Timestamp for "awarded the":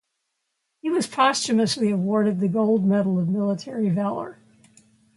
1.91-2.47